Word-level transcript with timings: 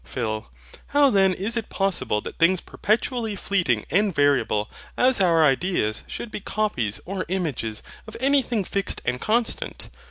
PHIL. 0.03 0.49
How 0.97 1.11
then 1.11 1.31
is 1.31 1.55
it 1.55 1.69
possible 1.69 2.21
that 2.21 2.39
things 2.39 2.59
perpetually 2.59 3.35
fleeting 3.35 3.85
and 3.91 4.15
variable 4.15 4.67
as 4.97 5.21
our 5.21 5.45
ideas 5.45 6.01
should 6.07 6.31
be 6.31 6.39
copies 6.39 6.99
or 7.05 7.23
images 7.27 7.83
of 8.07 8.17
anything 8.19 8.63
fixed 8.63 9.01
and 9.05 9.21
constant? 9.21 9.89